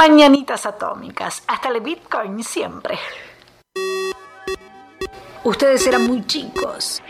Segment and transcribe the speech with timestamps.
[0.00, 2.98] Mañanitas atómicas, hasta el Bitcoin siempre.
[5.44, 7.02] Ustedes eran muy chicos.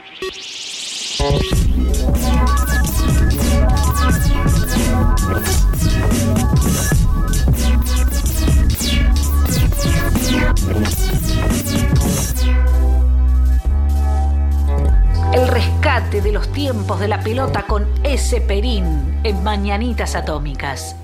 [15.32, 20.96] El rescate de los tiempos de la pelota con ese Perín en Mañanitas Atómicas.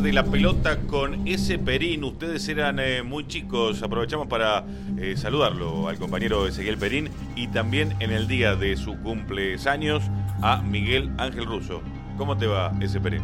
[0.00, 2.04] De la pelota con ese Perín.
[2.04, 3.82] Ustedes eran eh, muy chicos.
[3.82, 4.64] Aprovechamos para
[4.98, 10.02] eh, saludarlo al compañero Ezequiel Perín y también en el día de su cumpleaños
[10.42, 11.82] a Miguel Ángel Russo.
[12.18, 13.22] ¿Cómo te va ese Perín?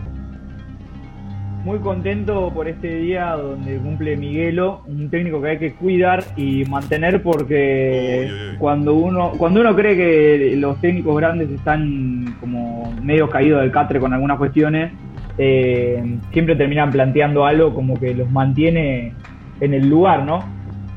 [1.64, 6.64] Muy contento por este día donde cumple Miguelo, un técnico que hay que cuidar y
[6.64, 8.56] mantener porque Uy, uy, uy.
[8.58, 14.00] cuando uno cuando uno cree que los técnicos grandes están como medio caídos del catre
[14.00, 14.92] con algunas cuestiones,
[15.36, 16.02] eh,
[16.32, 19.18] siempre terminan planteando algo como que los mantiene
[19.60, 20.54] en el lugar, ¿no?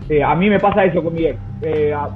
[0.08, 1.39] Eh, a mí me pasa eso con Miguel.
[1.61, 2.09] Eh, a-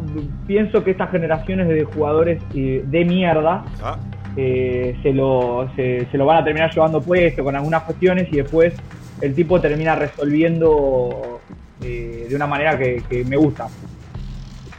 [0.45, 3.97] pienso que estas generaciones de jugadores eh, de mierda Ah,
[4.35, 8.37] eh, se, lo, se, se lo van a terminar llevando puesto con algunas cuestiones y
[8.37, 8.73] después
[9.19, 11.43] el tipo termina resolviendo
[11.81, 13.71] eh, de una manera que, que me gusta.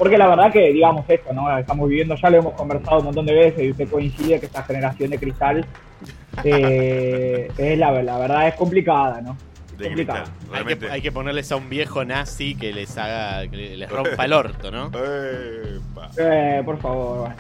[0.01, 1.57] Porque la verdad que, digamos esto, ¿no?
[1.59, 4.63] Estamos viviendo, ya lo hemos conversado un montón de veces y usted coincide que esta
[4.63, 5.67] generación de cristal
[6.43, 9.37] eh, es la, la verdad es complicada, ¿no?
[9.77, 10.25] de complicado.
[10.25, 13.91] cristal, Hay que, hay que ponerles a un viejo nazi que les haga, que les
[13.91, 14.91] rompa el orto, ¿no?
[16.19, 17.35] Eh, por favor, bueno,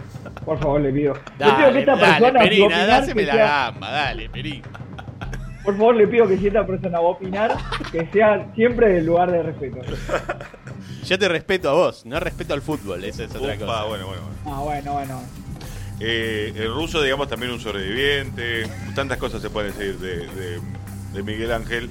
[0.44, 1.14] por favor le pido.
[1.14, 3.47] Le pido que Dale, esta dale, persona si va a Perina, opinar, dáseme la sea-
[3.47, 4.62] gamba, dale, Perín.
[5.64, 7.56] Por favor, le pido que si esta persona va a opinar,
[7.91, 9.78] que sea siempre del lugar de respeto.
[11.06, 13.84] Yo te respeto a vos, no respeto al fútbol, eso es otra Upa, cosa.
[13.84, 14.37] bueno, bueno, bueno.
[14.56, 15.23] Ah, bueno, bueno.
[15.98, 18.65] Eh, el ruso, digamos, también un sobreviviente.
[18.94, 20.61] Tantas cosas se pueden decir de, de-
[21.12, 21.91] de Miguel Ángel.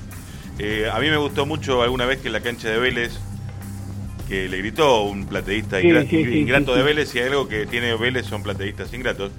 [0.58, 3.20] Eh, a mí me gustó mucho alguna vez que en la cancha de Vélez,
[4.28, 6.84] que le gritó un plateísta Sí, ingra- sí, sí, ingrato sí, de.
[6.84, 9.32] Vélez, y algo que tiene Vélez son plateístas ingratos.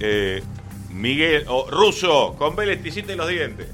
[0.00, 0.42] Eh,
[0.90, 3.68] Miguel, o Ruso, con Vélez te hiciste los dientes.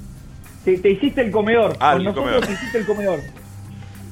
[0.65, 1.77] Te, te hiciste el comedor.
[1.81, 2.47] Ah, Con el nosotros comedor.
[2.47, 3.21] te hiciste el comedor.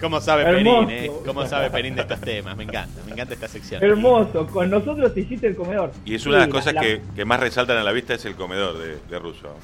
[0.00, 0.86] ¿Cómo sabe Hermoso.
[0.86, 1.10] Perín, eh?
[1.24, 2.56] ¿Cómo sabe Perín de estos temas?
[2.56, 3.82] Me encanta, me encanta esta sección.
[3.82, 4.46] Hermoso.
[4.48, 5.92] Con nosotros te hiciste el comedor.
[6.04, 8.24] Y es una de las cosas la- que, que más resaltan a la vista es
[8.24, 9.54] el comedor de, de Ruso.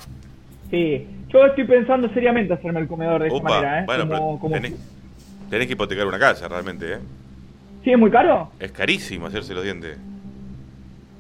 [0.71, 1.07] Sí.
[1.29, 3.85] Yo estoy pensando seriamente hacerme el comedor de esa Upa, manera, ¿eh?
[3.87, 4.75] bueno, Como- pero como- tenés,
[5.51, 6.99] tenés que hipotecar una casa realmente, ¿eh?
[7.85, 8.51] ¿Sí es muy caro?
[8.61, 9.99] Es carísimo hacerse los dientes.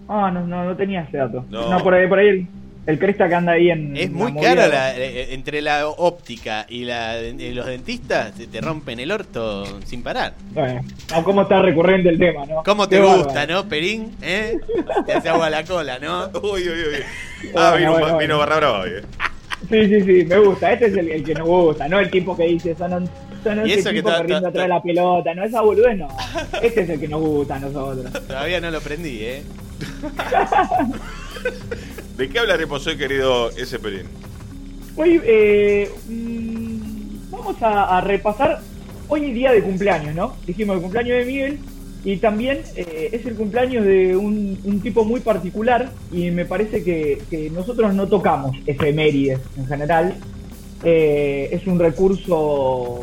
[0.09, 1.44] Ah, no, no, no tenía ese dato.
[1.50, 1.70] No.
[1.70, 2.47] No, por ahí, por ahí el,
[2.91, 3.97] el cresta que anda ahí en.
[3.97, 8.61] Es muy cara la- eh, entre la óptica y la de- los dentistas, te, te
[8.61, 10.34] rompen el orto sin parar.
[10.53, 12.62] Bueno, no, cómo está recurrente el tema, ¿no?
[12.65, 14.15] ¿Cómo te Qué gusta, no, Perín?
[14.23, 14.56] ¿Eh?
[15.06, 16.27] Te hace agua la cola, ¿no?
[16.43, 17.50] Uy, uy, uy.
[17.56, 19.03] Ah, Bueno, vino, bueno, vino barra brava hoy, ¿eh?
[19.69, 20.73] Sí, sí, sí, me gusta.
[20.73, 23.09] Este es el, el que nos gusta, no el tipo que dice, son,
[23.45, 26.09] son Y ese eso que tipo corriendo atrás de la pelota, no, esa boludez no.
[26.62, 28.12] Este es el que nos gusta a nosotros.
[28.27, 29.43] Todavía no lo prendí, ¿eh?
[32.20, 33.78] ¿De qué hablaremos hoy, querido S.
[34.94, 38.60] Hoy eh, mm, vamos a, repasar
[39.08, 40.36] hoy día de cumpleaños, ¿no?
[40.47, 41.58] Dijimos el cumpleaños de Miguel
[42.04, 47.22] y también eh, es el cumpleaños de un, tipo muy particular y me parece que,
[47.31, 50.14] que nosotros no tocamos efemérides en general.
[50.84, 53.00] Eh, es un recurso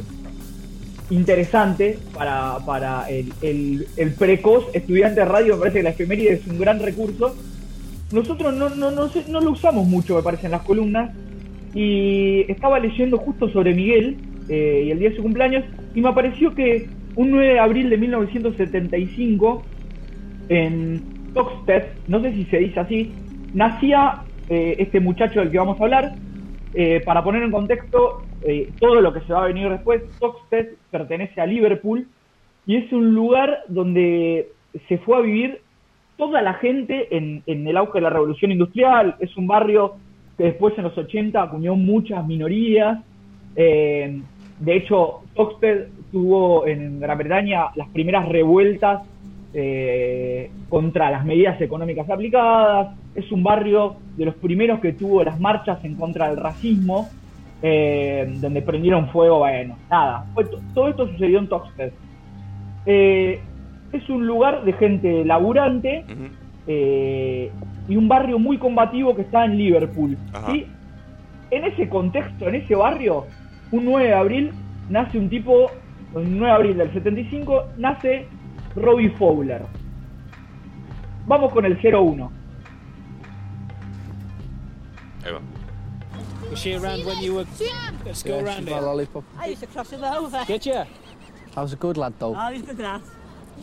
[1.10, 6.34] interesante para, para el, el- el precoz estudiante de radio, me parece que la efeméride
[6.34, 7.36] es un gran recurso.
[8.12, 11.14] Nosotros no, no, no, no lo usamos mucho, me parece, en las columnas,
[11.74, 14.18] y estaba leyendo justo sobre Miguel
[14.50, 17.90] eh, y el día de su cumpleaños y me apareció que un 9 de abril
[17.90, 19.64] de 1975
[20.50, 23.12] en Toxted, no sé si se dice así,
[23.54, 26.16] nacía eh, este muchacho del que vamos a hablar.
[26.74, 30.74] Eh, para poner en contexto eh, todo lo que se va a venir después, Toxted
[30.92, 32.08] pertenece a Liverpool
[32.68, 34.50] y es un lugar donde
[34.88, 35.62] se fue a vivir
[36.18, 39.16] toda la gente en, el auge de la revolución industrial.
[39.20, 39.96] Es un barrio
[40.38, 43.00] que después en los 80 acuñó muchas minorías.
[43.56, 44.22] Eh,
[44.60, 49.04] de hecho, Oxford tuvo en Gran Bretaña las primeras revueltas
[49.54, 52.96] eh, contra las medidas económicas aplicadas.
[53.16, 57.10] Es un barrio de los primeros que tuvo las marchas en contra del racismo,
[57.62, 60.26] eh, donde prendieron fuego, bueno, nada.
[60.74, 61.92] Todo esto sucedió en Toxted.
[62.86, 63.40] Eh,
[63.92, 66.06] es un lugar de gente laburante
[66.68, 67.52] eh,
[67.88, 70.18] y un barrio muy combativo que está en Liverpool.
[70.34, 70.52] Ajá.
[70.52, 70.66] ¿sí?
[71.52, 73.26] En ese contexto, en ese barrio,
[73.72, 74.52] un 9 de abril
[74.90, 75.72] nace un tipo
[76.16, 78.28] el 9 de abril del 75, nace
[78.76, 79.62] Robbie Fowler.
[81.26, 82.30] Vamos con el 0-1.
[85.26, 85.42] Ahí va.
[86.50, 87.46] Was she around when you were?
[88.06, 88.82] Let's go around My it.
[88.82, 89.24] lollipop.
[89.38, 90.46] I used to cross him over.
[90.48, 90.86] Did you?
[91.56, 92.34] I was a good lad though.
[92.38, 93.02] Oh, he's good lad.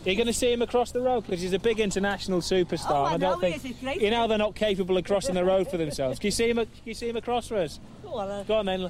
[0.05, 1.23] Are you going to see him across the road?
[1.23, 2.91] Because he's a big international superstar.
[2.91, 3.62] Oh, I I know don't he think is.
[3.62, 4.00] He's great.
[4.02, 6.19] you know they're not capable of crossing the road for themselves.
[6.19, 6.56] Can you see him?
[6.56, 7.81] Can you see him across for us?
[8.02, 8.46] Go on, lad.
[8.46, 8.81] Go on then.
[8.81, 8.88] How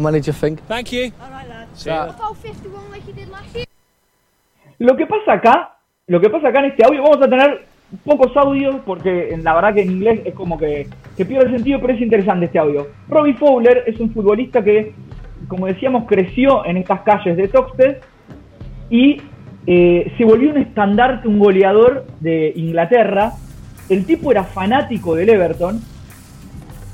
[0.00, 0.60] many goals do you think?
[0.66, 1.12] Thank you.
[1.20, 1.68] All right, lad.
[1.74, 2.04] See ya.
[2.08, 3.66] About 51 like you did last year.
[4.78, 5.76] Lo que pasa acá,
[6.06, 7.66] lo que pasa acá en este audio, vamos a tener
[8.04, 11.56] pocos audios porque en la verdad que en inglés es como que, que pierde el
[11.56, 12.88] sentido, pero es interesante este audio.
[13.08, 14.94] Robbie Fowler es un futbolista que,
[15.50, 17.96] como decíamos, creció en estas calles de Toxted
[18.88, 19.20] y
[19.66, 23.32] eh, se volvió un estandarte, un goleador de Inglaterra.
[23.88, 25.80] El tipo era fanático del Everton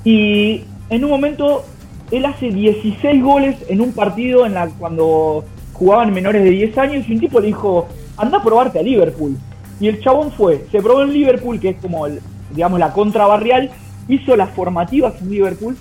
[0.05, 1.64] y en un momento
[2.11, 5.44] él hace 16 goles en un partido en la cuando
[5.75, 7.87] jugaban menores de 10 años y un tipo le dijo,
[8.17, 9.37] anda a probarte a Liverpool.
[9.81, 12.06] Y el chabón fue, se probó en Liverpool, que es como,
[12.55, 13.70] digamos, la contra barrial,
[14.09, 15.76] hizo las formativas en Liverpool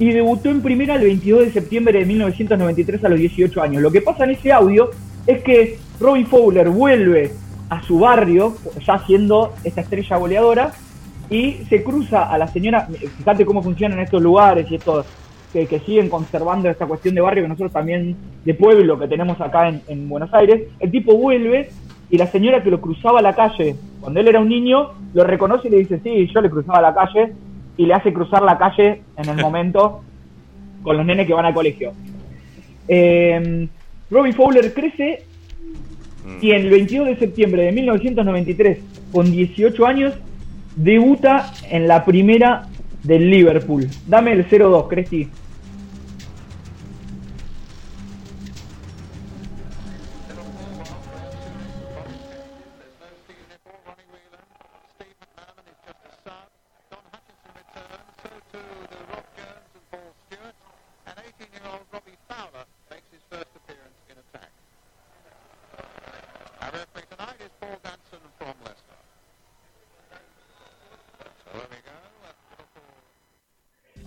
[0.00, 3.82] y debutó en primera el 22 de septiembre de 1993 a los 18 años.
[3.82, 4.90] Lo que pasa en ese audio
[5.26, 7.32] es que Robbie Fowler vuelve
[7.68, 10.72] a su barrio, ya siendo esta estrella goleadora,
[11.28, 12.88] y se cruza a la señora,
[13.18, 15.04] fíjate cómo funcionan estos lugares y estos
[15.52, 19.68] que, siguen conservando esta cuestión de barrio que nosotros también de pueblo que tenemos acá
[19.68, 21.68] en, en Buenos Aires, el tipo vuelve
[22.08, 25.68] y la señora que lo cruzaba la calle cuando él era un niño lo reconoce
[25.68, 27.34] y le dice, sí, yo le cruzaba la calle
[27.80, 30.02] y le hace cruzar la calle en el momento
[30.82, 31.92] con los nenes que van al colegio.
[32.86, 33.68] Eh,
[34.10, 35.24] Robbie Fowler crece
[36.42, 38.78] y el 22 de septiembre de 1993,
[39.12, 40.12] con 18 años,
[40.76, 42.66] debuta en la primera
[43.02, 43.88] del Liverpool.
[44.06, 45.28] Dame el 0-2, Cresti.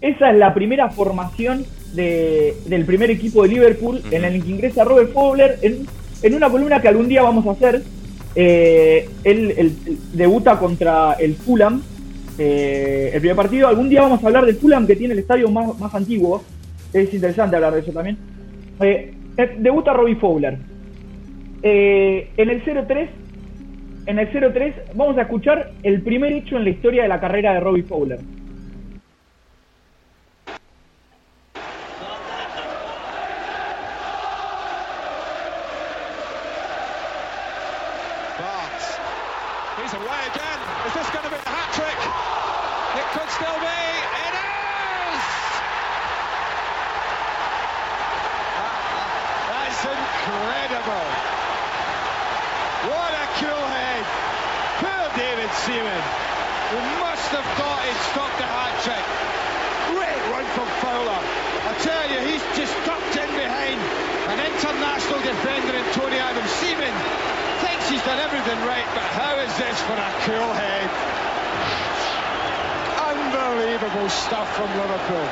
[0.03, 4.83] Esa es la primera formación de- del primer equipo de Liverpool en el que ingresa
[4.83, 5.87] Robert Fowler en,
[6.21, 7.81] en una columna que algún día vamos a hacer.
[8.35, 11.81] Eh, él, él- él debuta contra el Fulham,
[12.37, 13.69] eh, el primer partido.
[13.69, 16.43] Algún día vamos a hablar del Fulham que tiene el estadio más, más antiguo.
[16.91, 18.17] Es interesante hablar de eso también.
[18.81, 19.13] Eh,
[19.57, 20.57] debuta Robbie Fowler.
[21.65, 23.07] En el 0-3,
[24.07, 27.53] en el 0-3 vamos a escuchar el primer hecho en la historia de la carrera
[27.53, 28.19] de Robbie Fowler.
[38.39, 38.85] Barnes.
[39.79, 40.59] He's away again.
[40.89, 41.99] Is this going to be a hat trick?
[42.97, 43.81] It could still be.
[44.25, 45.23] It is!
[49.53, 51.07] That's incredible.
[52.89, 54.03] What a cool head.
[54.81, 56.03] Poor David Seaman.
[56.73, 59.05] He must have thought he'd stopped the hat trick.
[59.93, 61.21] Great run from Fowler.
[61.69, 63.77] I tell you, he's just tucked in behind
[64.33, 66.49] an international defender in Tony Adams.
[66.59, 66.95] Seaman
[67.61, 70.89] thinks he's done everything right, but how is this for a cool head?
[73.83, 75.27] Unbelievable stuff from Liverpool.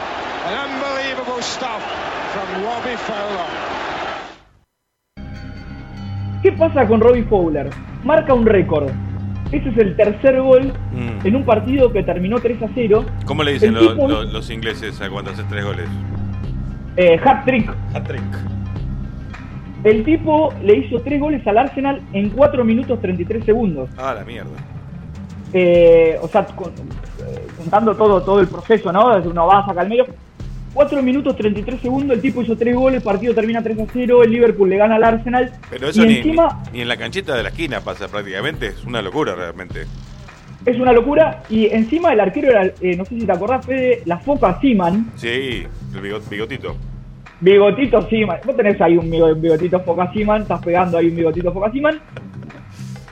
[0.46, 1.81] And unbelievable stuff
[2.34, 3.48] from Robbie Fowler.
[6.41, 7.70] ¿Qué pasa con Robbie Fowler?
[8.03, 8.89] Marca un récord.
[9.53, 11.25] Este es el tercer gol Mm.
[11.27, 13.05] en un partido que terminó 3 a 0.
[13.25, 15.88] ¿Cómo le dicen lo- tipo- lo- los ingleses a cuando haces tres goles?
[16.98, 17.74] Eh, hat trick.
[17.93, 18.22] Hat-trick.
[19.86, 23.89] El tipo le hizo 3 goles al Arsenal en 4 minutos 33 segundos.
[23.98, 24.51] Ah, la mierda.
[25.53, 29.15] Eh, o sea, con- eh, contando todo, todo el proceso, ¿no?
[29.15, 30.05] Desde uno va, saca al medio.
[30.74, 34.24] 4 minutos 33 segundos, el tipo hizo 3 goles, el partido termina 3 a 0,
[34.24, 35.51] el Liverpool le gana al Arsenal.
[35.70, 38.67] Pero eso y ni, encima ni- ni en la canchita de la esquina pasa prácticamente.
[38.67, 39.86] Es una locura realmente.
[40.65, 41.41] es una locura.
[41.50, 45.12] Y encima el arquero era, eh, no sé si te acordás, Fede, la foca Seaman.
[45.15, 46.75] Sí, el bigot- bigotito.
[47.41, 48.38] Bigotito Seaman.
[48.46, 52.00] Vos tenés ahí un bigo- bigotito Foca Seaman, estás pegando ahí un bigotito Foca Seaman.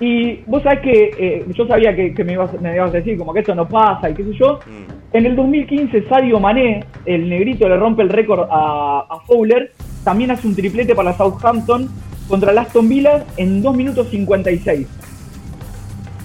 [0.02, 3.18] Y vos sabés que eh, yo sabía que, que me, ibas, me ibas a decir
[3.18, 4.60] como que esto no pasa y qué sé yo.
[4.66, 5.16] Mm.
[5.18, 9.72] En el 2015 Sadio Mané, el negrito, le rompe el récord a, a Fowler.
[10.04, 11.90] También hace un triplete para Southampton
[12.30, 14.88] contra el Aston Villa en 2 minutos 56.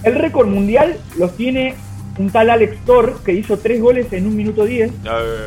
[0.03, 1.73] El récord mundial los tiene
[2.17, 4.89] un tal Alex Thor que hizo 3 goles en 1 minuto 10.
[4.89, 4.93] Eh,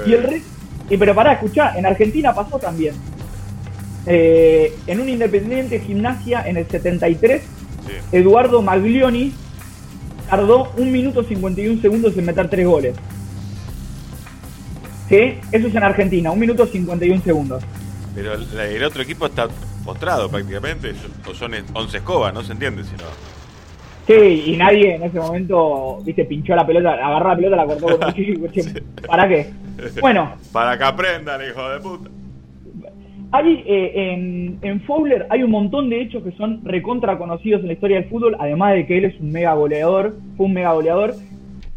[0.07, 0.43] Y el, re-
[0.91, 2.95] Y pero pará, escuchá, en Argentina pasó también.
[4.07, 7.43] Eh, en un Independiente Gimnasia en el 73,
[7.89, 7.95] Sí.
[8.13, 9.33] Eduardo Maglioni
[10.29, 12.97] tardó 1 minuto 51 segundos en meter 3 goles.
[15.09, 15.39] ¿Sí?
[15.51, 17.65] Eso es en Argentina, 1 minuto 51 segundos.
[18.15, 19.49] Pero el, el otro equipo está
[19.85, 20.93] postrado prácticamente.
[21.29, 23.39] O son 11 escobas, no se entiende si no.
[24.07, 27.99] Sí, y nadie en ese momento, viste, pinchó la pelota, agarró la pelota, la cortó
[27.99, 29.51] con un ¿Para qué?
[30.01, 32.11] Bueno, Para que aprendan, hijo de puta.
[33.31, 37.75] Hay, eh, en, Fowler hay un montón de hechos que son recontra conocidos en la
[37.75, 41.15] historia del fútbol, además de que él es un mega goleador, fue un mega goleador.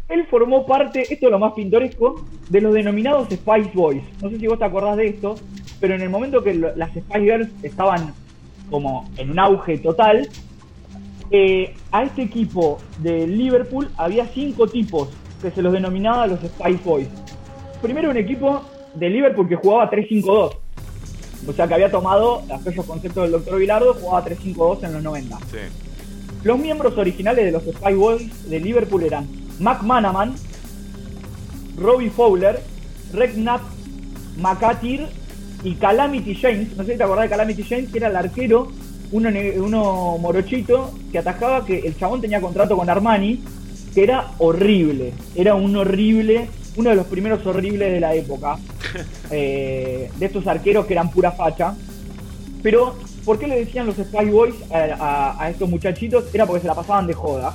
[0.08, 4.02] Él formó parte, esto es lo más pintoresco, de los denominados Spice Boys.
[4.22, 5.34] No sé si vos te acordás de esto,
[5.78, 8.14] pero en el momento que las Spice Girls estaban
[8.70, 10.28] como en un auge total,
[11.30, 15.10] eh, a este equipo de Liverpool había cinco tipos
[15.42, 17.08] que se los denominaba los Spice Boys.
[17.82, 18.62] Primero un equipo
[18.94, 20.61] de Liverpool que jugaba 3-5-2.
[21.46, 23.58] O sea que había tomado aquellos conceptos del Dr.
[23.58, 25.38] Bilardo, jugaba 3-5-2 en los 90.
[25.50, 25.58] Sí.
[26.44, 30.34] Los miembros originales de los Spy Boys de Liverpool eran Mac Manaman,
[31.76, 32.60] Robbie Fowler,
[33.12, 33.60] Regnat
[34.36, 35.08] McAteer
[35.62, 36.76] y Calamity James.
[36.76, 38.72] No sé si te acordás de Calamity James, que era el arquero,
[39.12, 43.42] uno, uno morochito que atajaba, que el chabón tenía contrato con Armani,
[43.94, 45.12] que era horrible.
[45.34, 48.56] Era un horrible, uno de los primeros horribles de la época.
[49.30, 51.74] eh, de estos arqueros que eran pura facha.
[52.62, 56.32] Pero, ¿por qué le decían los Spy Boys a, a- a estos muchachitos?
[56.34, 57.54] Era porque se la pasaban de joda.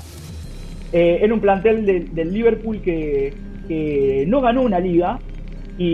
[0.91, 3.33] Eh, era un plantel del- Liverpool que,
[3.67, 5.19] que no ganó una liga
[5.77, 5.85] y,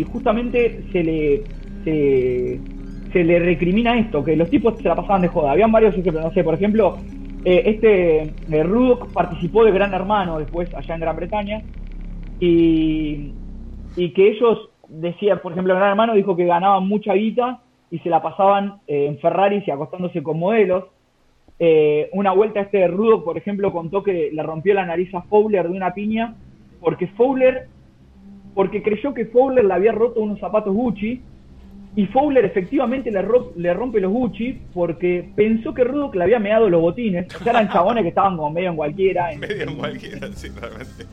[0.00, 1.42] y justamente se le,
[1.84, 2.60] se,
[3.12, 5.52] se le recrimina esto, que los tipos se la pasaban de joda.
[5.52, 6.98] Habían varios ejemplos, no sé, por ejemplo,
[7.44, 11.62] eh, este eh, Ruddock participó de Gran Hermano después allá en Gran Bretaña
[12.40, 13.32] y,
[13.96, 17.60] y que ellos decían, por ejemplo, Gran Hermano dijo que ganaban mucha guita
[17.90, 20.84] y se la pasaban eh, en Ferraris y acostándose con modelos.
[21.58, 25.22] Eh, una vuelta este de Rudo, por ejemplo, contó que le rompió la nariz a
[25.22, 26.34] Fowler de una piña
[26.80, 27.68] porque Fowler,
[28.54, 31.20] porque creyó que Fowler le había roto unos zapatos Gucci
[31.94, 36.38] y Fowler efectivamente le, ro- le rompe los Gucci porque pensó que Rudo le había
[36.40, 37.26] meado los botines.
[37.40, 39.28] O eran chabones que estaban como medio en cualquiera.
[39.38, 41.04] Medio en cualquiera, sí, realmente.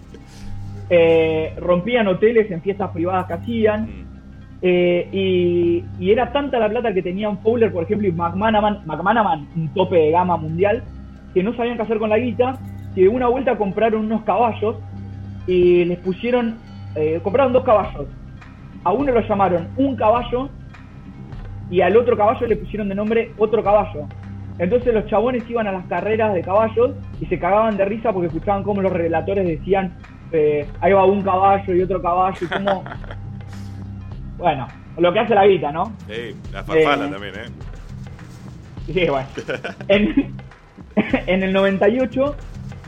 [0.89, 3.83] Eh, rompían hoteles en fiestas privadas que hacían.
[3.83, 4.05] Mm.
[4.61, 9.47] eh, y, y era tanta la plata que tenían Fowler, por ejemplo, y McManaman, McManaman,
[9.55, 10.83] un tope de gama mundial,
[11.33, 12.57] que no sabían qué hacer con la guita,
[12.95, 14.77] que una vuelta compraron unos caballos
[15.47, 16.57] y les pusieron,
[16.95, 18.07] eh, compraron dos caballos.
[18.83, 20.49] A uno lo llamaron un caballo
[21.69, 24.07] y al otro caballo le pusieron de nombre otro caballo.
[24.57, 26.91] Entonces los chabones iban a las carreras de caballos
[27.21, 29.93] y se cagaban de risa porque escuchaban cómo los relatores decían,
[30.31, 32.83] eh, ahí va un caballo y otro caballo y cómo...
[34.37, 34.67] bueno,
[34.97, 35.93] lo que hace la guita, ¿no?
[36.07, 37.49] Sí, la farfala Eh, también, ¿eh?
[38.93, 39.27] Sí, bueno.
[39.87, 40.33] En,
[41.27, 42.35] en el 98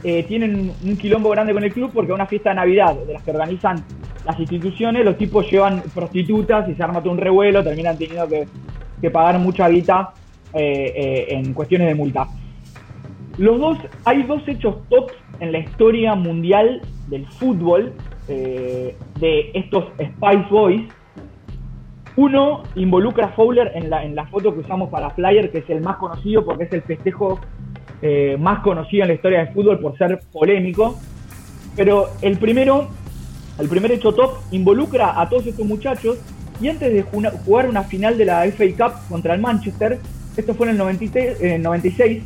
[0.04, 3.14] eh, tienen un quilombo grande con el club porque a una fiesta de Navidad de
[3.14, 3.84] las que organizan
[4.26, 8.48] las instituciones, los tipos llevan prostitutas y se arma todo un revuelo, terminan teniendo que,
[9.00, 10.14] que pagar mucha guita
[10.54, 12.28] eh, eh, en cuestiones de multa.
[13.38, 17.94] Los dos, hay dos hechos tops en la historia mundial del fútbol
[18.28, 20.84] eh, de estos Spice Boys.
[22.18, 25.70] Uno involucra a Fowler en la, en la foto que usamos para Flyer, que es
[25.70, 27.40] el más conocido porque es el festejo
[28.02, 31.00] eh, más conocido en la historia del fútbol por ser polémico.
[31.76, 32.90] Pero el primero,
[33.58, 36.20] el primer hecho top, involucra a todos estos muchachos
[36.60, 40.00] y antes de jugar una final de la FA Cup contra el Manchester,
[40.36, 42.24] esto fue en el 93, eh, 96,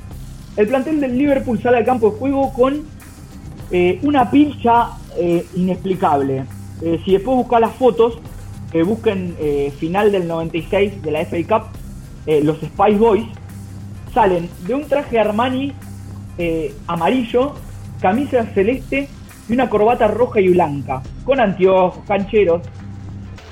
[0.57, 2.83] el plantel del Liverpool sale al campo de juego con
[3.71, 6.45] eh, una pilcha eh, inexplicable.
[6.81, 8.19] Eh, si después buscan las fotos,
[8.85, 11.67] busquen eh, final del 96 de la FA Cup,
[12.43, 13.23] los Spice Boys
[14.13, 15.71] salen de un traje Armani
[16.87, 17.53] amarillo,
[18.01, 19.07] camisa celeste
[19.47, 22.63] y una corbata roja y blanca, con anteojos, cancheros.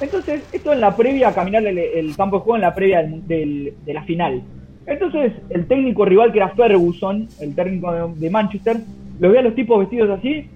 [0.01, 4.03] Entonces, esto en la previa, caminar el, campo de juego en la previa de la
[4.03, 4.43] final.
[4.85, 8.77] Entonces, el técnico rival que era Ferguson, el técnico de, de Manchester,
[9.19, 10.47] los ve a los tipos vestidos así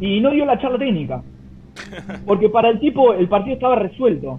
[0.00, 1.22] y no dio la charla técnica.
[2.26, 4.38] Porque para el tipo el partido estaba resuelto.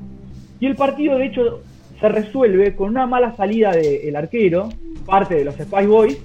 [0.60, 1.62] Y el partido, de hecho,
[2.00, 4.70] se resuelve con una mala salida del arquero,
[5.06, 6.22] parte de los Spice Boys,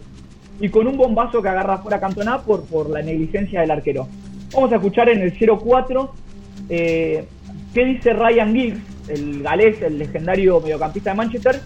[0.61, 4.07] y con un bombazo que agarra fuera Cantona por, por la negligencia del arquero.
[4.53, 6.11] Vamos a escuchar en el 0-4
[6.69, 7.25] eh,
[7.73, 11.61] qué dice Ryan Giggs, el galés, el legendario mediocampista de Manchester,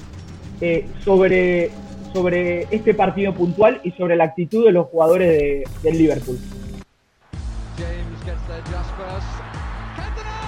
[0.61, 1.71] eh, sobre,
[2.13, 6.39] sobre este partido puntual y sobre la actitud de los jugadores de- del Liverpool.
[7.77, 9.27] James gets there just first.
[9.97, 10.39] Cantona!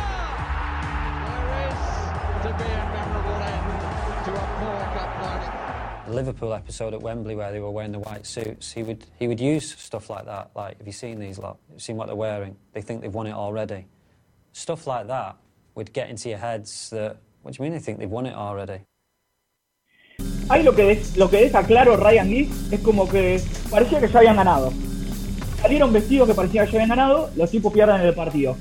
[2.43, 6.07] to be a memorable end to a poor cup final.
[6.07, 9.29] The Liverpool episode at Wembley where they were wearing the white suits, he would he
[9.29, 10.50] would use stuff like that.
[10.57, 11.59] Like, have you seen these lot?
[11.76, 12.57] Seen what they're wearing?
[12.73, 13.87] They think they've won it already.
[14.52, 15.37] Stuff like that
[15.76, 17.19] would get into your heads that.
[17.43, 18.81] What do you mean they think they've won it already?
[20.50, 23.40] Ahí lo que, lo que deja claro Ryan Giggs es como que
[23.71, 24.73] parecía que ya habían ganado.
[25.62, 28.57] Salieron vestidos que parecía que ya habían ganado, los tipos pierden el partido.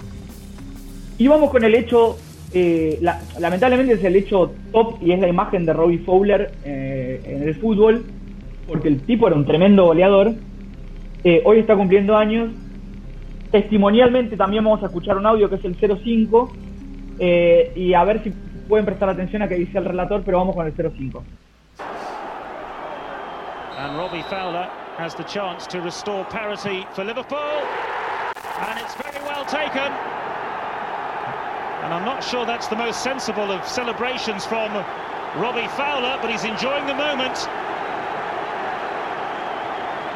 [1.17, 2.17] Y vamos con el hecho,
[2.53, 7.21] eh, la- lamentablemente es el hecho top y es la imagen de Robbie Fowler eh,
[7.25, 8.05] en el fútbol,
[8.67, 10.33] porque el tipo era un tremendo goleador.
[11.23, 12.51] Eh, hoy está cumpliendo años.
[13.51, 16.51] Testimonialmente también vamos a escuchar un audio que es el 05
[17.17, 18.31] eh, y a ver si
[18.67, 21.23] pueden prestar atención a qué dice el relator, pero vamos con el 05.
[23.79, 27.37] And Robbie Fowler has the chance to restore parity for Liverpool.
[27.39, 29.89] And it's very well taken.
[31.83, 34.73] And I'm not sure that's the most sensible of celebrations from
[35.39, 37.47] Robbie Fowler, but he's enjoying the moment.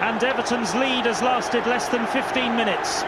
[0.04, 3.06] And Everton's lead has lasted less than 15 minutes.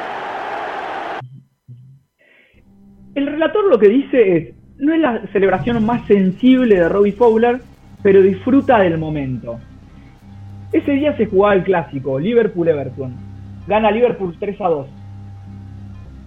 [3.17, 7.62] El relator lo que dice es, no es la celebración más sensible de Robbie Fowler,
[8.01, 9.59] pero disfruta del momento.
[10.72, 13.13] Ese día se jugaba el clásico, Liverpool-Everton.
[13.67, 14.88] Gana Liverpool 3 a 2.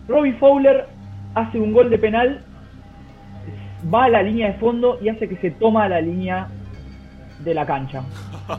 [0.09, 0.87] Robbie Fowler
[1.35, 2.41] hace un gol de penal,
[3.93, 6.49] va a la línea de fondo y hace que se toma la línea
[7.45, 8.03] de la cancha.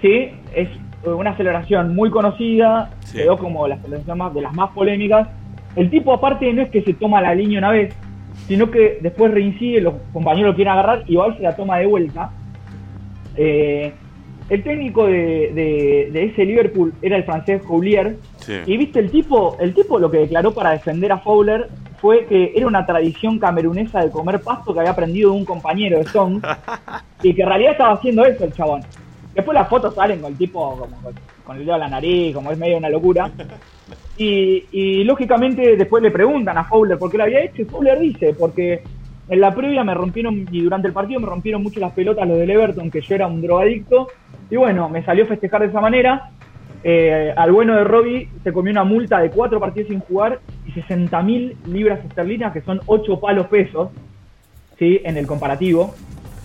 [0.00, 0.66] Sí, es
[1.04, 3.18] una celebración muy conocida, Sí.
[3.18, 5.28] quedó como la celebración más, de las más polémicas.
[5.76, 7.94] El tipo aparte no es que se toma la línea una vez,
[8.46, 11.76] sino que después reincide, los compañeros lo quieren agarrar y va y se la toma
[11.76, 12.30] de vuelta.
[13.36, 13.92] Eh,
[14.50, 18.16] el técnico de, de- de ese Liverpool era el francés Joulier.
[18.38, 18.54] Sí.
[18.66, 21.68] Y viste, el tipo, el tipo lo que declaró para defender a Fowler
[22.00, 25.98] fue que era una tradición camerunesa de comer pasto que había aprendido de un compañero
[25.98, 26.42] de Song
[27.22, 28.82] y que en realidad estaba haciendo eso el chabón.
[29.34, 32.34] Después las fotos salen con el tipo como con, con el dedo a la nariz,
[32.34, 33.30] como es medio una locura.
[34.16, 37.98] Y, y lógicamente después le preguntan a Fowler por qué lo había hecho y Fowler
[37.98, 38.82] dice, porque
[39.30, 42.36] en la previa me rompieron y durante el partido me rompieron mucho las pelotas los
[42.36, 44.08] del Everton, que yo era un drogadicto.
[44.50, 46.32] Y bueno, me salió festejar de esa manera.
[46.82, 50.72] Eh, al bueno de Robbie se comió una multa de cuatro partidos sin jugar y
[50.72, 53.90] 60 mil libras esterlinas, que son 8 palos pesos,
[54.78, 55.00] ¿sí?
[55.04, 55.94] en el comparativo.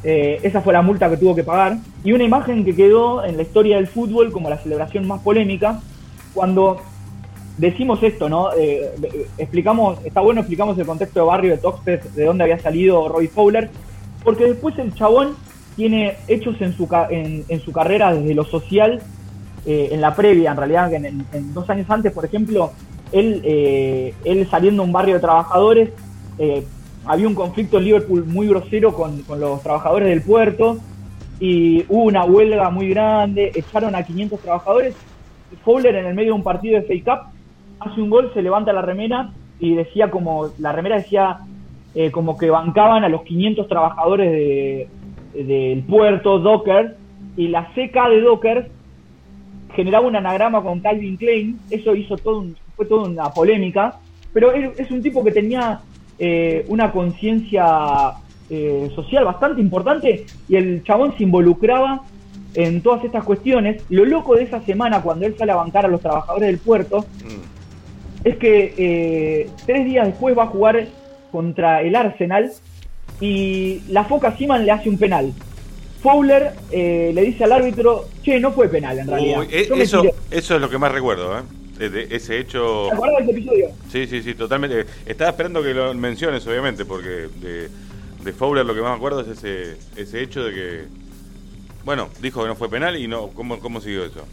[0.04, 1.78] Eh, esa fue la multa que tuvo que pagar.
[2.04, 5.80] Y una imagen que quedó en la historia del fútbol como la celebración más polémica,
[6.36, 6.78] cuando
[7.58, 8.54] decimos esto, ¿no?
[8.54, 12.60] Eh, eh, explicamos, está bueno, explicamos el contexto de barrio de Toxteth, de dónde había
[12.60, 13.70] salido Roy Fowler,
[14.24, 15.36] porque después el chabón
[15.76, 19.02] tiene hechos en su, en, en su carrera desde lo social,
[19.66, 22.72] eh, en la previa, en realidad, en dos años antes, por ejemplo,
[23.12, 25.90] él, eh, él saliendo de un barrio de trabajadores,
[26.38, 26.64] eh,
[27.06, 30.78] había un conflicto en Liverpool muy grosero con, con los trabajadores del puerto,
[31.40, 34.96] y hubo una huelga muy grande, echaron a 500 trabajadores,
[35.64, 37.35] Fowler en el medio de un partido de FA Cup
[37.80, 41.40] hace un gol, se levanta la remera y decía como, la remera decía
[41.94, 44.90] eh, como que bancaban a los 500 trabajadores de-
[45.44, 46.94] del puerto, Dockers,
[47.38, 48.68] y la CK de Dockers
[49.76, 53.96] generaba un anagrama con Calvin Klein, eso hizo todo un- fue toda una polémica,
[54.34, 55.82] pero es un tipo que tenía
[56.18, 58.14] eh, una conciencia
[58.50, 62.04] eh, social bastante importante y el chabón se involucraba
[62.54, 63.82] en todas estas cuestiones.
[63.90, 67.06] Lo loco de esa semana, cuando él sale a bancar a los trabajadores del puerto,
[67.22, 67.55] Mm.
[68.26, 70.88] Es que eh, tres días después va a jugar
[71.32, 72.52] contra el Arsenal
[73.22, 75.32] y la Foca Siman le hace un penal.
[76.02, 79.40] Fowler eh, le dice al árbitro, che, no fue penal en realidad.
[79.40, 80.14] Uy, eh, me eso, tiré".
[80.32, 81.42] eso es lo que más recuerdo, ¿eh?
[81.90, 82.88] De- ese hecho.
[82.90, 83.68] ¿Te acuerdas de ese episodio?
[83.92, 84.86] Sí, sí, sí, totalmente.
[85.06, 87.70] Estaba esperando que lo menciones, obviamente, porque de,
[88.24, 90.84] de Fowler lo que más me acuerdo es ese, ese hecho de que.
[91.84, 93.28] Bueno, dijo que no fue penal y no.
[93.30, 94.26] ¿Cómo, cómo siguió eso?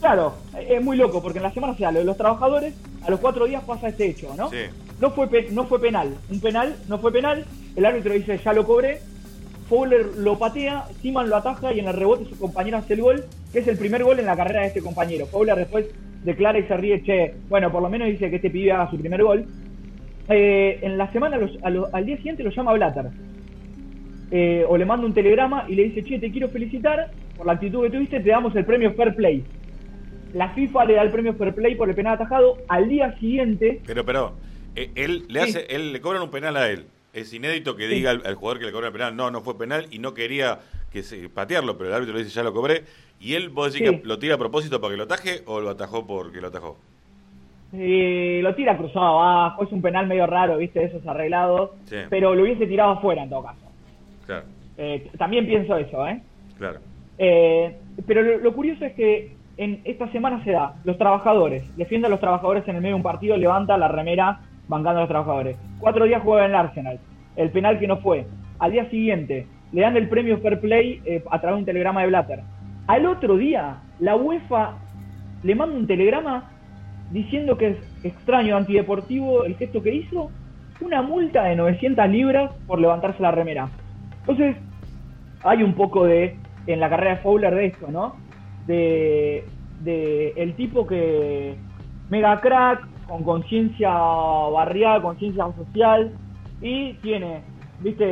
[0.00, 0.34] Claro,
[0.68, 3.20] es muy loco porque en la semana se da lo de los trabajadores, a los
[3.20, 4.50] cuatro días pasa ese hecho, ¿no?
[4.50, 4.56] Sí.
[5.00, 7.44] No fue, pe- no fue penal, un penal, no fue penal,
[7.76, 9.00] el árbitro dice ya lo cobré,
[9.68, 13.24] Fowler lo patea, Siman lo ataja y en el rebote su compañero hace el gol,
[13.52, 15.26] que es el primer gol en la carrera de este compañero.
[15.26, 15.86] Fowler después
[16.24, 18.98] declara y se ríe, che, bueno, por lo menos dice que este pibe haga su
[18.98, 19.44] primer gol.
[20.28, 23.06] Eh, en la semana, los- a al día siguiente lo llama Blatter.
[24.32, 27.52] Eh, o le manda un telegrama y le dice, che, te quiero felicitar por la
[27.54, 29.44] actitud que tuviste, te damos el premio Fair Play.
[30.34, 32.58] La FIFA le da el premio Fair Play por el penal atajado.
[32.68, 34.32] Al día siguiente, Pero, pero,
[34.76, 36.86] eh, él le hace, él le cobran un penal a él.
[37.12, 39.58] Es inédito que diga al, al jugador que le cobra el penal, no, no fue
[39.58, 40.60] penal y no quería
[40.92, 42.84] que se, patearlo, pero el árbitro le dice ya lo cobré.
[43.20, 43.96] Y él, vos decís Sí.
[44.00, 46.76] que lo tira a propósito para que lo ataje o lo atajó porque lo atajó.
[47.72, 51.96] eh, lo tira cruzado abajo, es un penal medio raro, viste, esos arreglados, Sí.
[52.08, 53.60] pero lo hubiese tirado afuera en todo caso.
[54.26, 54.44] Claro,
[54.78, 56.20] Eh, también pienso eso, ¿eh?
[56.58, 56.78] claro.
[57.18, 62.06] Eh, pero lo, lo curioso es que en esta semana se da, los trabajadores, defiende
[62.06, 65.08] a los trabajadores en el medio de un partido, levanta la remera bancando a los
[65.08, 65.56] trabajadores.
[65.78, 66.98] Cuatro días juega en el Arsenal,
[67.36, 68.26] el penal que no fue.
[68.58, 72.02] Al día siguiente le dan el premio Fair Play eh, a través de un telegrama
[72.02, 72.40] de Blatter.
[72.86, 74.74] Al otro día, la UEFA
[75.42, 76.50] le manda un telegrama
[77.10, 80.30] diciendo que es extraño, antideportivo el gesto que hizo,
[80.80, 83.68] una multa de 900 libras por levantarse la remera.
[84.20, 84.56] Entonces,
[85.42, 86.36] hay un poco de,
[86.66, 88.16] en la carrera de Fowler de esto, ¿no?
[89.78, 91.62] De, el tipo que,
[92.08, 96.14] mega crack, con conciencia barrial, conciencia social,
[96.60, 97.46] y tiene,
[97.78, 98.04] viste,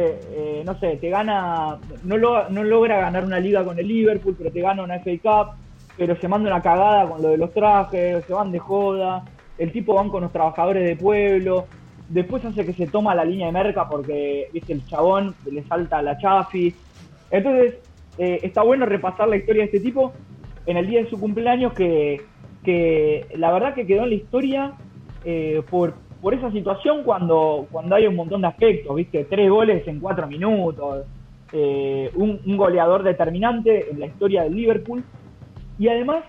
[0.60, 4.34] eh, no sé, te gana, no, lo- no logra ganar una liga con el Liverpool,
[4.38, 5.48] pero te gana una FA Cup,
[5.96, 9.22] pero se manda una cagada con lo de los trajes, se van de joda,
[9.56, 11.68] el tipo van con los trabajadores de pueblo,
[12.06, 16.00] después hace que se toma la línea de merca porque, viste, el chabón le salta
[16.02, 16.80] la chafi.
[17.30, 17.74] Entonces,
[18.16, 20.14] eh, está bueno repasar la historia de este tipo
[20.68, 22.20] en el día de su cumpleaños que,
[22.62, 24.72] que la verdad que quedó en la historia
[25.24, 29.88] eh, por, por esa situación cuando, cuando hay un montón de aspectos, viste, tres goles
[29.88, 31.06] en cuatro minutos,
[31.52, 35.02] eh, un, un goleador determinante en la historia del Liverpool.
[35.78, 36.22] Y además,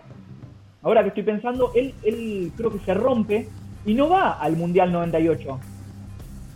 [0.83, 3.49] ahora que estoy pensando, él, él creo que se rompe
[3.85, 5.59] y no va al Mundial 98.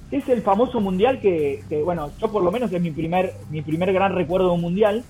[0.09, 3.61] Es el famoso Mundial que, que, bueno, yo por lo menos es mi primer, mi
[3.61, 5.03] primer gran recuerdo de un Mundial.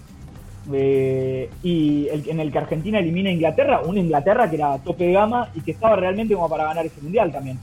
[0.71, 5.06] Eh, y el, en el que Argentina elimina a Inglaterra, una Inglaterra que era tope
[5.06, 7.60] de gama y que estaba realmente como para ganar ese Mundial también.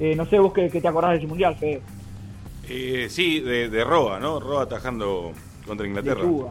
[0.00, 1.80] Eh, no sé vos qué, qué te acordás de ese Mundial, Fede.
[2.68, 4.40] Eh, sí, de, de Roa, ¿no?
[4.40, 5.32] Roa atajando
[5.66, 6.22] contra Inglaterra.
[6.22, 6.50] Lechuga.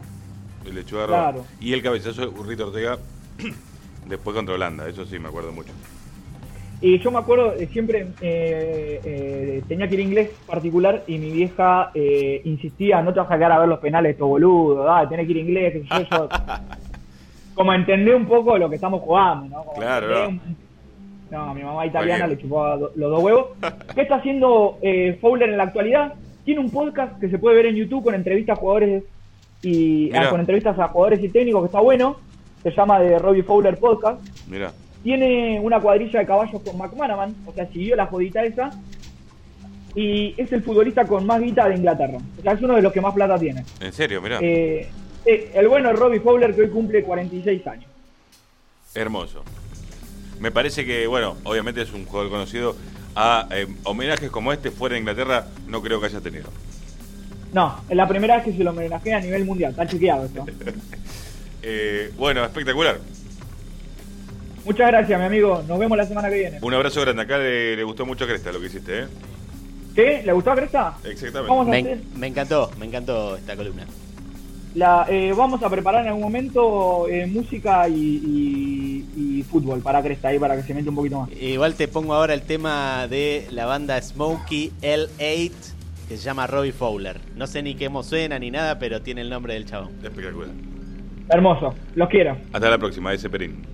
[0.64, 1.18] El lechuga de Roa.
[1.18, 1.44] Claro.
[1.60, 2.98] Y el cabezazo de Urrito Ortega
[4.06, 5.72] después contra Holanda, eso sí me acuerdo mucho.
[6.80, 11.30] Y yo me acuerdo, eh, siempre eh, eh, tenía que ir inglés particular y mi
[11.30, 15.08] vieja eh, insistía, no te vas a quedar a ver los penales, esto boludo, dale,
[15.08, 16.28] tenés que ir inglés, yo, yo-
[17.54, 19.64] como entender un poco lo que estamos jugando, ¿no?
[19.64, 20.40] Como Claro, un-
[21.30, 23.46] no, mi mamá italiana le chupaba los dos huevos.
[23.94, 26.14] ¿Qué está haciendo eh, Fowler en la actualidad?
[26.44, 29.02] Tiene un podcast que se puede ver en YouTube con entrevistas a jugadores
[29.62, 32.16] y ah, con entrevistas a jugadores y técnicos que está bueno.
[32.62, 34.72] Se llama de Robbie Fowler Podcast Mira,
[35.06, 38.72] tiene una cuadrilla de caballos con McManaman, o sea, siguió la jodita esa,
[39.94, 42.18] y es el futbolista con más guita de Inglaterra.
[42.40, 43.64] O sea, es uno de los que más plata tiene.
[43.78, 44.40] en serio, mira.
[44.42, 44.88] Eh,
[45.24, 47.88] eh, el bueno es Robbie Fowler, que hoy cumple 46 años.
[48.96, 49.44] Hermoso.
[50.40, 52.74] Me parece que, bueno, obviamente es un jugador conocido.
[53.14, 56.50] A eh, homenajes como este fuera de Inglaterra no creo que haya tenido.
[57.52, 60.44] No, es la primera vez que se lo homenajea a nivel mundial, está chequeado eso.
[61.68, 63.00] Eh, bueno, espectacular.
[64.66, 65.62] Muchas gracias, mi amigo.
[65.66, 66.58] Nos vemos la semana que viene.
[66.60, 67.22] Un abrazo grande.
[67.22, 69.06] Acá le, le gustó mucho a Cresta lo que hiciste, ¿eh?
[69.94, 70.22] ¿Qué?
[70.26, 70.96] ¿Le gustó a Cresta?
[71.04, 71.48] Exactamente.
[71.48, 73.86] Vamos a Me, hacer- me encantó, me encantó esta columna.
[74.74, 80.02] La, eh, vamos a preparar en algún momento eh, música y, y- y fútbol para
[80.02, 81.30] Cresta, ahí para que se mete un poquito más.
[81.40, 85.52] Igual te pongo ahora el tema de la banda Smokey L8
[86.08, 87.18] que se llama Robbie Fowler.
[87.36, 89.92] No sé ni qué suena ni nada, pero tiene el nombre del chabón.
[90.02, 90.50] Espectacular.
[91.30, 92.36] Hermoso, los quiero.
[92.52, 93.64] Hasta la próxima, ese Perín.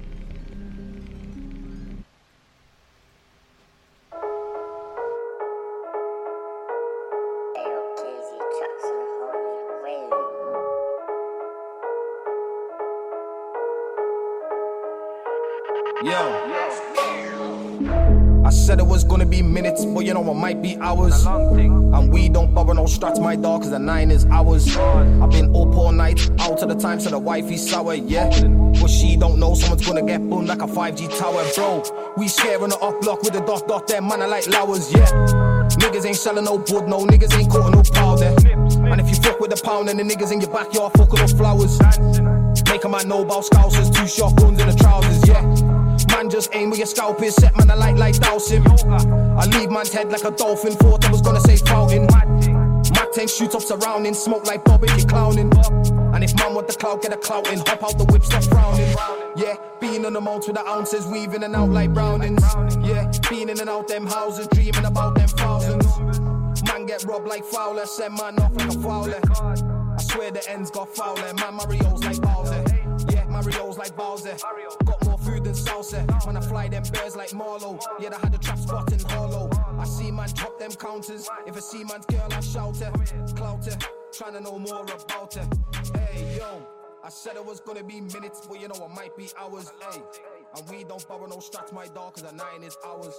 [18.73, 21.27] Said it was gonna be minutes, but you know it might be hours.
[21.27, 24.75] And we don't bother no strats, my dog, cause the nine is ours.
[24.75, 28.31] I've been up all night, out to the time, so the wifey's sour, yeah.
[28.81, 31.83] But she don't know someone's gonna get boomed like a 5G tower, bro.
[32.17, 35.05] We sharing the off block with the dot dot, them man are like lowers, yeah.
[35.83, 38.35] Niggas ain't selling no wood, no niggas ain't cutting no powder.
[38.91, 41.31] And if you fuck with the pound and the niggas in your backyard fucking up
[41.31, 41.79] flowers.
[42.71, 45.72] Make a man know about scousers, two shotguns in the trousers, yeah.
[46.23, 48.53] Man just aim with your scalp is set, man, I like like douse.
[48.53, 52.07] I leave man's head like a dolphin, thought I was gonna say fountain.
[52.07, 55.53] Mac 10 shoot up surrounding, smoke like Bob if you clowning.
[56.15, 58.45] And if man want the clout, get a clout in, hop out the whip, stop
[58.45, 58.95] frowning.
[59.35, 62.45] Yeah, being on the mount with the ounces, weaving and out like Brownings.
[62.87, 66.21] Yeah, being in and out them houses, dreaming about them thousands.
[66.63, 69.21] Man get robbed like Fowler, send man off like a Fowler.
[69.99, 72.63] I swear the ends got Fowler, man Mario's like Bowser.
[73.11, 74.37] Yeah, Mario's like Bowser.
[74.85, 75.12] Got more
[75.73, 77.79] Man, I fly them bears like Marlow.
[77.99, 79.49] Yeah, I had a trap spot in Hollow.
[79.79, 81.29] I see man drop them counters.
[81.47, 82.93] If I see man's girl, I shout her.
[83.35, 83.79] Clout her.
[84.13, 85.49] Trying to know more about her.
[85.99, 86.67] Hey, yo.
[87.03, 89.73] I said it was gonna be minutes, but you know it might be hours.
[89.81, 90.03] Hey.
[90.55, 93.15] And we don't borrow no strats, my dog, cause a nine is ours.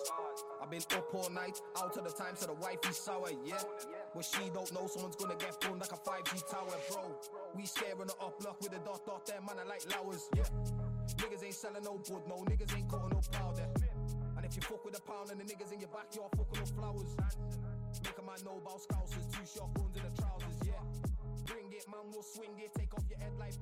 [0.62, 3.62] I've been up all night, out of the time, so the wife is sour, yeah.
[4.14, 7.20] But she don't know someone's gonna get blown like a 5G tower, bro.
[7.56, 10.44] We staring the up block with a dot dot there, man, I like lowers, yeah.
[11.18, 13.68] Niggas ain't selling no wood, no niggas ain't cutting no powder.
[14.38, 16.66] And if you fuck with a pound and the niggas in your backyard fucking no
[16.66, 17.16] flowers.
[18.04, 20.84] Make a man know about scousers, two shotguns in the trousers, yeah.
[21.46, 23.54] Bring it, man, we'll swing it, take off your head like.